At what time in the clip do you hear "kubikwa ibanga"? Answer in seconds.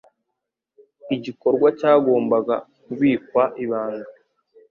2.83-4.11